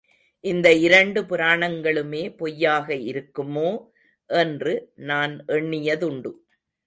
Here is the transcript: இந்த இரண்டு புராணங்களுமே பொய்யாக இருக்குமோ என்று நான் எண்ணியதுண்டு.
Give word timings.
இந்த 0.43 0.67
இரண்டு 0.77 1.19
புராணங்களுமே 1.21 2.35
பொய்யாக 2.37 2.95
இருக்குமோ 3.11 3.69
என்று 4.29 4.73
நான் 5.03 5.35
எண்ணியதுண்டு. 5.49 6.31